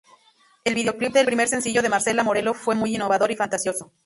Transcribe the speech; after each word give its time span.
El 0.63 0.73
videoclip 0.73 1.13
del 1.13 1.27
primer 1.27 1.47
sencillo 1.47 1.83
de 1.83 1.89
Marcela 1.89 2.23
Morelo 2.23 2.55
fue 2.55 2.73
muy 2.73 2.95
innovador 2.95 3.29
y 3.29 3.35
fantasioso. 3.35 3.91